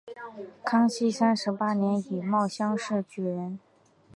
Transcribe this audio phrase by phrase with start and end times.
[0.63, 3.59] 康熙三十八年己卯乡试举人。